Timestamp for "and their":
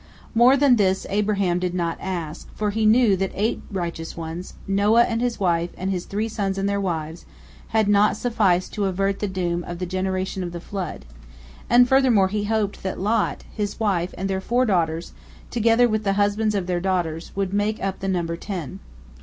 6.57-6.81, 14.17-14.41